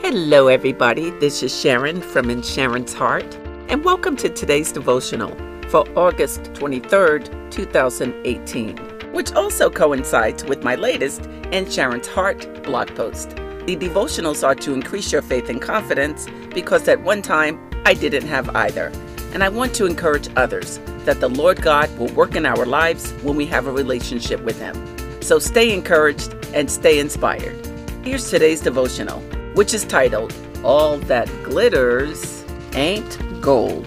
Hello, 0.00 0.48
everybody. 0.48 1.10
This 1.10 1.42
is 1.42 1.58
Sharon 1.58 2.02
from 2.02 2.28
In 2.28 2.42
Sharon's 2.42 2.92
Heart, 2.92 3.36
and 3.68 3.82
welcome 3.82 4.16
to 4.16 4.28
today's 4.28 4.70
devotional 4.70 5.34
for 5.70 5.86
August 5.96 6.42
23rd, 6.52 7.50
2018, 7.50 8.76
which 9.12 9.32
also 9.32 9.70
coincides 9.70 10.44
with 10.44 10.62
my 10.62 10.74
latest 10.74 11.24
In 11.52 11.70
Sharon's 11.70 12.08
Heart 12.08 12.64
blog 12.64 12.94
post. 12.94 13.30
The 13.30 13.76
devotionals 13.76 14.46
are 14.46 14.56
to 14.56 14.74
increase 14.74 15.10
your 15.10 15.22
faith 15.22 15.48
and 15.48 15.62
confidence 15.62 16.26
because 16.52 16.86
at 16.88 17.02
one 17.02 17.22
time 17.22 17.58
I 17.86 17.94
didn't 17.94 18.26
have 18.26 18.54
either, 18.54 18.92
and 19.32 19.42
I 19.42 19.48
want 19.48 19.74
to 19.76 19.86
encourage 19.86 20.28
others 20.36 20.80
that 21.06 21.20
the 21.20 21.28
Lord 21.28 21.62
God 21.62 21.96
will 21.98 22.12
work 22.14 22.34
in 22.34 22.44
our 22.44 22.66
lives 22.66 23.12
when 23.22 23.36
we 23.36 23.46
have 23.46 23.66
a 23.66 23.72
relationship 23.72 24.42
with 24.42 24.60
Him. 24.60 25.22
So 25.22 25.38
stay 25.38 25.72
encouraged 25.72 26.34
and 26.52 26.70
stay 26.70 26.98
inspired. 26.98 27.64
Here's 28.04 28.28
today's 28.28 28.60
devotional 28.60 29.22
which 29.54 29.72
is 29.72 29.84
titled 29.84 30.34
All 30.62 30.98
That 30.98 31.28
Glitters 31.42 32.44
Ain't 32.74 33.40
Gold. 33.40 33.86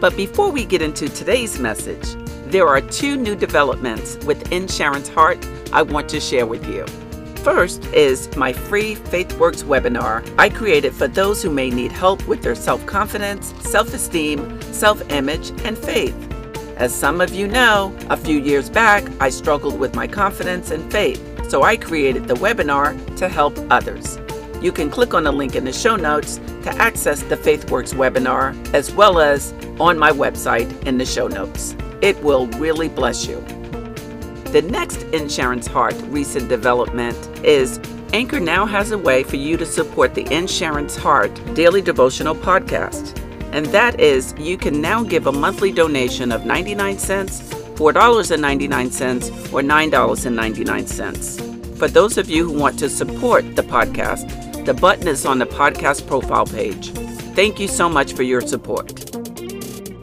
But 0.00 0.16
before 0.16 0.50
we 0.50 0.64
get 0.64 0.82
into 0.82 1.08
today's 1.08 1.58
message, 1.58 2.16
there 2.46 2.66
are 2.66 2.80
two 2.80 3.16
new 3.16 3.36
developments 3.36 4.16
within 4.24 4.66
Sharon's 4.66 5.08
Heart 5.08 5.46
I 5.72 5.82
want 5.82 6.08
to 6.08 6.20
share 6.20 6.46
with 6.46 6.66
you. 6.66 6.84
First 7.44 7.84
is 7.86 8.34
my 8.36 8.52
free 8.52 8.96
FaithWorks 8.96 9.62
webinar 9.64 10.28
I 10.38 10.50
created 10.50 10.92
for 10.92 11.08
those 11.08 11.42
who 11.42 11.50
may 11.50 11.70
need 11.70 11.92
help 11.92 12.26
with 12.26 12.42
their 12.42 12.54
self 12.54 12.84
confidence, 12.86 13.54
self 13.60 13.94
esteem, 13.94 14.60
self 14.72 15.08
image, 15.10 15.50
and 15.64 15.78
faith. 15.78 16.16
As 16.76 16.94
some 16.94 17.20
of 17.20 17.34
you 17.34 17.46
know, 17.46 17.96
a 18.10 18.16
few 18.16 18.38
years 18.40 18.68
back 18.68 19.04
I 19.20 19.30
struggled 19.30 19.78
with 19.78 19.94
my 19.94 20.06
confidence 20.06 20.70
and 20.70 20.90
faith, 20.90 21.22
so 21.48 21.62
I 21.62 21.76
created 21.76 22.26
the 22.26 22.34
webinar 22.34 23.16
to 23.16 23.28
help 23.28 23.56
others. 23.70 24.18
You 24.60 24.72
can 24.72 24.90
click 24.90 25.14
on 25.14 25.24
the 25.24 25.32
link 25.32 25.56
in 25.56 25.64
the 25.64 25.72
show 25.72 25.96
notes 25.96 26.36
to 26.62 26.70
access 26.76 27.22
the 27.22 27.36
FaithWorks 27.36 27.94
webinar 27.94 28.54
as 28.74 28.92
well 28.92 29.18
as 29.18 29.54
on 29.80 29.98
my 29.98 30.10
website 30.10 30.86
in 30.86 30.98
the 30.98 31.06
show 31.06 31.28
notes. 31.28 31.74
It 32.02 32.22
will 32.22 32.46
really 32.48 32.88
bless 32.88 33.26
you. 33.26 33.40
The 34.52 34.62
next 34.62 35.02
In 35.14 35.28
Sharon's 35.28 35.66
Heart 35.66 35.94
recent 36.08 36.48
development 36.48 37.16
is 37.44 37.80
Anchor 38.12 38.40
now 38.40 38.66
has 38.66 38.90
a 38.90 38.98
way 38.98 39.22
for 39.22 39.36
you 39.36 39.56
to 39.56 39.64
support 39.64 40.14
the 40.14 40.26
In 40.34 40.46
Sharon's 40.46 40.96
Heart 40.96 41.32
daily 41.54 41.80
devotional 41.80 42.34
podcast. 42.34 43.16
And 43.52 43.64
that 43.66 44.00
is, 44.00 44.34
you 44.38 44.58
can 44.58 44.80
now 44.80 45.04
give 45.04 45.26
a 45.26 45.32
monthly 45.32 45.72
donation 45.72 46.32
of 46.32 46.44
99 46.44 46.98
cents, 46.98 47.40
$4.99, 47.76 49.52
or 49.52 49.62
$9.99. 49.62 51.78
For 51.78 51.88
those 51.88 52.18
of 52.18 52.28
you 52.28 52.44
who 52.44 52.58
want 52.58 52.78
to 52.80 52.90
support 52.90 53.56
the 53.56 53.62
podcast, 53.62 54.49
the 54.70 54.80
button 54.80 55.08
is 55.08 55.26
on 55.26 55.40
the 55.40 55.46
podcast 55.46 56.06
profile 56.06 56.46
page. 56.46 56.90
Thank 57.34 57.58
you 57.58 57.66
so 57.66 57.88
much 57.88 58.12
for 58.12 58.22
your 58.22 58.40
support. 58.40 59.16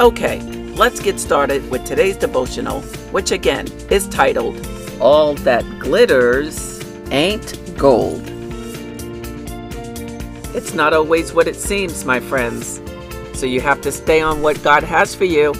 Okay, 0.00 0.40
let's 0.74 1.00
get 1.00 1.20
started 1.20 1.70
with 1.70 1.84
today's 1.84 2.16
devotional, 2.16 2.80
which 3.12 3.30
again 3.30 3.66
is 3.90 4.08
titled 4.08 4.56
All 5.02 5.34
That 5.34 5.64
Glitters 5.80 6.82
Ain't 7.10 7.76
Gold. 7.76 8.22
It's 10.56 10.72
not 10.72 10.94
always 10.94 11.34
what 11.34 11.46
it 11.46 11.56
seems, 11.56 12.06
my 12.06 12.18
friends. 12.18 12.80
So 13.38 13.44
you 13.44 13.60
have 13.60 13.82
to 13.82 13.92
stay 13.92 14.22
on 14.22 14.40
what 14.40 14.62
God 14.62 14.82
has 14.82 15.14
for 15.14 15.26
you. 15.26 15.52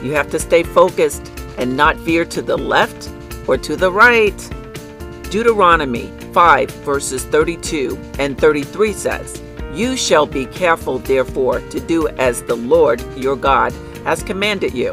You 0.00 0.12
have 0.12 0.30
to 0.30 0.38
stay 0.38 0.62
focused 0.62 1.28
and 1.58 1.76
not 1.76 1.96
veer 1.96 2.24
to 2.26 2.40
the 2.40 2.56
left 2.56 3.10
or 3.48 3.58
to 3.58 3.74
the 3.74 3.90
right. 3.90 4.38
Deuteronomy 5.28 6.08
5, 6.34 6.68
verses 6.84 7.24
32 7.26 7.96
and 8.18 8.36
33 8.36 8.92
says, 8.92 9.40
You 9.72 9.96
shall 9.96 10.26
be 10.26 10.46
careful, 10.46 10.98
therefore, 10.98 11.60
to 11.60 11.78
do 11.78 12.08
as 12.08 12.42
the 12.42 12.56
Lord 12.56 13.00
your 13.16 13.36
God 13.36 13.72
has 14.04 14.24
commanded 14.24 14.74
you. 14.74 14.92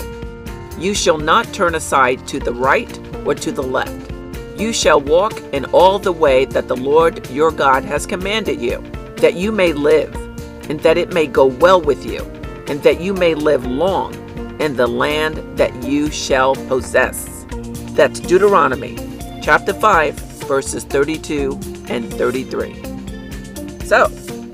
You 0.77 0.93
shall 0.93 1.17
not 1.17 1.51
turn 1.51 1.73
aside 1.73 2.27
to 2.27 2.39
the 2.39 2.53
right 2.53 2.95
or 3.25 3.33
to 3.33 3.51
the 3.51 3.63
left. 3.63 4.11
You 4.55 4.71
shall 4.71 5.01
walk 5.01 5.33
in 5.51 5.65
all 5.73 5.97
the 5.97 6.11
way 6.11 6.45
that 6.45 6.67
the 6.67 6.77
Lord 6.77 7.27
your 7.31 7.51
God 7.51 7.83
has 7.85 8.05
commanded 8.05 8.61
you, 8.61 8.77
that 9.17 9.33
you 9.33 9.51
may 9.51 9.73
live, 9.73 10.13
and 10.69 10.79
that 10.81 10.99
it 10.99 11.11
may 11.11 11.25
go 11.25 11.47
well 11.47 11.81
with 11.81 12.05
you, 12.05 12.21
and 12.67 12.83
that 12.83 13.01
you 13.01 13.15
may 13.15 13.33
live 13.33 13.65
long 13.65 14.13
in 14.61 14.75
the 14.75 14.85
land 14.85 15.57
that 15.57 15.83
you 15.83 16.11
shall 16.11 16.53
possess. 16.53 17.47
That's 17.95 18.19
Deuteronomy 18.19 18.95
chapter 19.41 19.73
5, 19.73 20.30
verses 20.51 20.83
32 20.83 21.57
and 21.87 22.13
33. 22.15 22.73
So, 23.85 24.09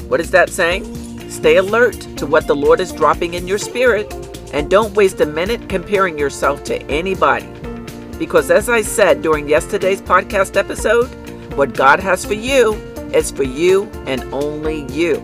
what 0.08 0.20
is 0.20 0.30
that 0.30 0.52
saying? 0.52 0.86
Stay 1.28 1.56
alert 1.56 2.00
to 2.18 2.28
what 2.28 2.46
the 2.46 2.56
Lord 2.56 2.80
is 2.80 2.92
dropping 2.92 3.34
in 3.34 3.48
your 3.48 3.58
spirit 3.58 4.14
and 4.54 4.70
don't 4.70 4.94
waste 4.94 5.22
a 5.22 5.26
minute 5.26 5.68
comparing 5.68 6.20
yourself 6.20 6.64
to 6.66 6.80
anybody. 6.84 7.48
Because, 8.20 8.52
as 8.52 8.70
I 8.70 8.84
said 8.84 9.24
during 9.24 9.50
yesterday's 9.50 10.00
podcast 10.00 10.56
episode, 10.56 11.08
what 11.56 11.74
God 11.74 12.00
has 12.00 12.24
for 12.24 12.36
you 12.36 12.76
is 13.12 13.32
for 13.32 13.42
you 13.42 13.86
and 14.06 14.22
only 14.32 14.86
you. 14.92 15.16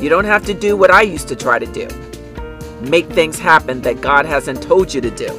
You 0.00 0.08
don't 0.08 0.26
have 0.26 0.46
to 0.46 0.54
do 0.54 0.76
what 0.76 0.92
I 0.92 1.02
used 1.02 1.26
to 1.26 1.34
try 1.34 1.58
to 1.58 1.66
do 1.66 1.88
make 2.82 3.06
things 3.06 3.38
happen 3.38 3.80
that 3.82 4.00
God 4.00 4.26
hasn't 4.26 4.62
told 4.62 4.94
you 4.94 5.00
to 5.00 5.10
do. 5.10 5.30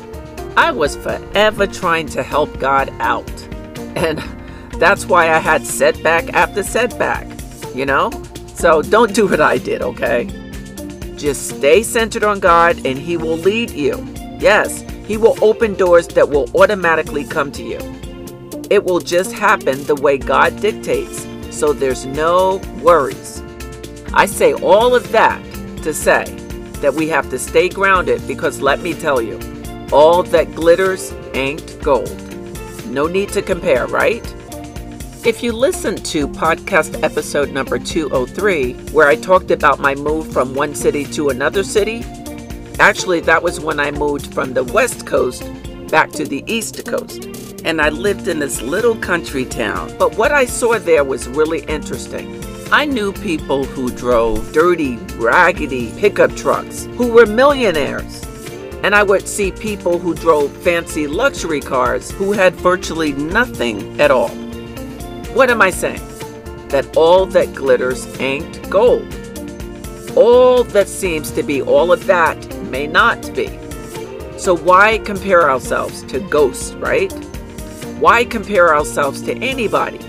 I 0.55 0.71
was 0.71 0.97
forever 0.97 1.65
trying 1.65 2.07
to 2.09 2.23
help 2.23 2.59
God 2.59 2.89
out. 2.99 3.42
And 3.95 4.19
that's 4.79 5.05
why 5.05 5.31
I 5.31 5.37
had 5.37 5.65
setback 5.65 6.33
after 6.33 6.63
setback, 6.63 7.27
you 7.75 7.85
know? 7.85 8.11
So 8.55 8.81
don't 8.81 9.13
do 9.13 9.27
what 9.27 9.41
I 9.41 9.57
did, 9.57 9.81
okay? 9.81 10.25
Just 11.15 11.49
stay 11.57 11.83
centered 11.83 12.23
on 12.23 12.39
God 12.39 12.85
and 12.85 12.97
He 12.97 13.17
will 13.17 13.37
lead 13.37 13.71
you. 13.71 14.03
Yes, 14.39 14.81
He 15.05 15.17
will 15.17 15.37
open 15.43 15.73
doors 15.75 16.07
that 16.09 16.29
will 16.29 16.49
automatically 16.55 17.23
come 17.23 17.51
to 17.53 17.63
you. 17.63 17.79
It 18.69 18.83
will 18.83 18.99
just 18.99 19.33
happen 19.33 19.83
the 19.83 19.95
way 19.95 20.17
God 20.17 20.59
dictates, 20.59 21.27
so 21.51 21.73
there's 21.73 22.05
no 22.05 22.57
worries. 22.81 23.43
I 24.13 24.25
say 24.25 24.53
all 24.53 24.95
of 24.95 25.11
that 25.11 25.43
to 25.83 25.93
say 25.93 26.25
that 26.81 26.93
we 26.93 27.07
have 27.09 27.29
to 27.29 27.39
stay 27.39 27.69
grounded 27.69 28.25
because 28.27 28.61
let 28.61 28.79
me 28.79 28.93
tell 28.93 29.21
you, 29.21 29.39
all 29.91 30.23
that 30.23 30.55
glitters 30.55 31.13
ain't 31.33 31.81
gold. 31.81 32.22
No 32.87 33.07
need 33.07 33.29
to 33.29 33.41
compare, 33.41 33.87
right? 33.87 34.23
If 35.25 35.41
you 35.41 35.53
listened 35.53 36.05
to 36.07 36.27
podcast 36.27 37.01
episode 37.01 37.51
number 37.51 37.79
203, 37.79 38.73
where 38.91 39.07
I 39.07 39.15
talked 39.15 39.51
about 39.51 39.79
my 39.79 39.95
move 39.95 40.31
from 40.33 40.53
one 40.53 40.75
city 40.75 41.05
to 41.05 41.29
another 41.29 41.63
city, 41.63 42.03
actually, 42.79 43.21
that 43.21 43.41
was 43.41 43.59
when 43.59 43.79
I 43.79 43.91
moved 43.91 44.33
from 44.33 44.53
the 44.53 44.65
West 44.65 45.07
Coast 45.07 45.43
back 45.87 46.11
to 46.11 46.25
the 46.25 46.43
East 46.45 46.85
Coast. 46.85 47.29
And 47.63 47.81
I 47.81 47.87
lived 47.89 48.27
in 48.27 48.39
this 48.39 48.61
little 48.61 48.95
country 48.95 49.45
town. 49.45 49.95
But 49.97 50.17
what 50.17 50.33
I 50.33 50.45
saw 50.45 50.77
there 50.77 51.05
was 51.05 51.29
really 51.29 51.61
interesting. 51.65 52.43
I 52.71 52.85
knew 52.85 53.13
people 53.13 53.63
who 53.63 53.91
drove 53.91 54.51
dirty, 54.51 54.97
raggedy 55.15 55.93
pickup 55.97 56.35
trucks 56.35 56.85
who 56.97 57.13
were 57.13 57.25
millionaires 57.25 58.25
and 58.83 58.93
I 58.93 59.01
would 59.01 59.27
see 59.27 59.51
people 59.51 59.97
who 59.97 60.13
drove 60.13 60.55
fancy 60.57 61.07
luxury 61.07 61.61
cars 61.61 62.11
who 62.11 62.33
had 62.33 62.53
virtually 62.55 63.13
nothing 63.13 63.99
at 63.99 64.11
all. 64.11 64.29
What 65.33 65.49
am 65.49 65.61
I 65.61 65.69
saying? 65.69 66.05
That 66.67 66.95
all 66.97 67.25
that 67.27 67.55
glitters 67.55 68.05
ain't 68.19 68.69
gold. 68.69 69.07
All 70.17 70.65
that 70.65 70.89
seems 70.89 71.31
to 71.31 71.43
be 71.43 71.61
all 71.61 71.93
of 71.93 72.05
that 72.07 72.37
may 72.65 72.85
not 72.85 73.33
be. 73.33 73.47
So 74.37 74.55
why 74.55 74.97
compare 74.99 75.49
ourselves 75.49 76.03
to 76.03 76.19
ghosts, 76.19 76.73
right? 76.73 77.11
Why 77.99 78.25
compare 78.25 78.75
ourselves 78.75 79.21
to 79.23 79.33
anybody? 79.37 79.99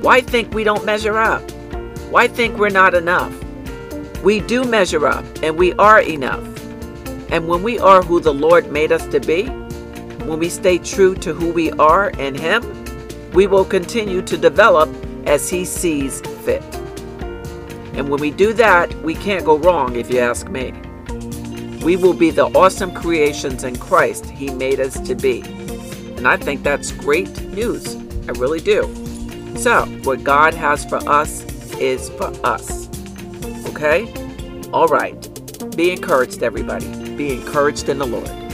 Why 0.00 0.20
think 0.20 0.52
we 0.52 0.64
don't 0.64 0.84
measure 0.84 1.16
up? 1.16 1.48
Why 2.10 2.26
think 2.26 2.58
we're 2.58 2.70
not 2.70 2.94
enough? 2.94 3.32
We 4.24 4.40
do 4.40 4.64
measure 4.64 5.06
up 5.06 5.24
and 5.42 5.56
we 5.56 5.74
are 5.74 6.00
enough. 6.00 6.55
And 7.30 7.48
when 7.48 7.62
we 7.62 7.78
are 7.78 8.02
who 8.02 8.20
the 8.20 8.34
Lord 8.34 8.70
made 8.70 8.92
us 8.92 9.06
to 9.08 9.20
be, 9.20 9.44
when 10.26 10.38
we 10.38 10.48
stay 10.48 10.78
true 10.78 11.14
to 11.16 11.32
who 11.32 11.52
we 11.52 11.70
are 11.72 12.10
in 12.10 12.34
Him, 12.34 12.62
we 13.32 13.46
will 13.46 13.64
continue 13.64 14.22
to 14.22 14.36
develop 14.36 14.88
as 15.26 15.48
He 15.48 15.64
sees 15.64 16.20
fit. 16.44 16.62
And 17.94 18.08
when 18.08 18.20
we 18.20 18.30
do 18.30 18.52
that, 18.54 18.94
we 19.02 19.14
can't 19.14 19.44
go 19.44 19.58
wrong, 19.58 19.96
if 19.96 20.10
you 20.10 20.18
ask 20.18 20.48
me. 20.48 20.72
We 21.84 21.96
will 21.96 22.12
be 22.12 22.30
the 22.30 22.46
awesome 22.54 22.92
creations 22.92 23.64
in 23.64 23.76
Christ 23.76 24.26
He 24.26 24.50
made 24.50 24.80
us 24.80 24.98
to 25.00 25.14
be. 25.14 25.42
And 26.16 26.26
I 26.26 26.36
think 26.36 26.62
that's 26.62 26.92
great 26.92 27.40
news. 27.42 27.94
I 28.28 28.32
really 28.32 28.60
do. 28.60 28.82
So, 29.56 29.86
what 30.02 30.24
God 30.24 30.54
has 30.54 30.84
for 30.84 30.96
us 31.08 31.44
is 31.78 32.10
for 32.10 32.32
us. 32.44 32.88
Okay? 33.68 34.12
All 34.72 34.88
right. 34.88 35.14
Be 35.76 35.92
encouraged, 35.92 36.42
everybody. 36.42 37.05
Be 37.16 37.32
encouraged 37.32 37.88
in 37.88 37.98
the 37.98 38.06
Lord. 38.06 38.45